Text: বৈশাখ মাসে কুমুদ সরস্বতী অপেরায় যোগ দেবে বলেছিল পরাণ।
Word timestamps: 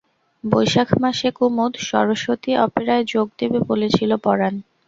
বৈশাখ 0.43 0.89
মাসে 1.01 1.29
কুমুদ 1.37 1.73
সরস্বতী 1.89 2.51
অপেরায় 2.65 3.05
যোগ 3.13 3.27
দেবে 3.39 3.59
বলেছিল 3.69 4.11
পরাণ। 4.25 4.53